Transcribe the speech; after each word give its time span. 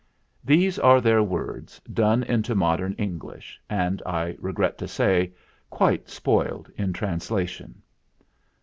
These 0.43 0.79
are 0.79 0.99
their 0.99 1.21
words, 1.21 1.79
done 1.93 2.23
into 2.23 2.55
modern 2.55 2.93
English, 2.93 3.61
and, 3.69 4.01
I 4.03 4.35
regret 4.39 4.79
to 4.79 4.87
say, 4.87 5.31
quite 5.69 6.09
spoiled 6.09 6.71
in 6.75 6.91
translation. 6.91 7.83